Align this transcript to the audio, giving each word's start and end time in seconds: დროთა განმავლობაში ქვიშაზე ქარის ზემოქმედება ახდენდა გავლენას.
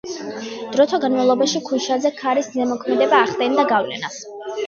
დროთა 0.75 0.99
განმავლობაში 1.03 1.61
ქვიშაზე 1.67 2.11
ქარის 2.21 2.49
ზემოქმედება 2.55 3.21
ახდენდა 3.29 3.67
გავლენას. 3.75 4.19